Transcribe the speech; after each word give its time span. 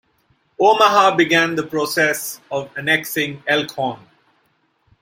Omaha 0.59 1.15
began 1.15 1.53
the 1.53 1.61
process 1.61 2.41
of 2.49 2.71
annexing 2.75 3.43
Elkhorn. 3.45 3.99